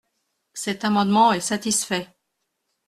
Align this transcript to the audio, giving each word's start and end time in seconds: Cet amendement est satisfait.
Cet 0.55 0.83
amendement 0.83 1.31
est 1.31 1.39
satisfait. 1.41 2.07